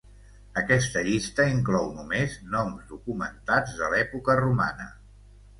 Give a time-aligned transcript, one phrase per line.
[0.61, 4.91] Aquesta llista inclou només noms documentats de l'època romana.